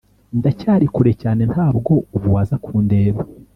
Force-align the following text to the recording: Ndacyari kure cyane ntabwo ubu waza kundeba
Ndacyari 0.39 0.85
kure 0.95 1.11
cyane 1.21 1.43
ntabwo 1.51 1.91
ubu 2.15 2.27
waza 2.35 2.55
kundeba 2.63 3.21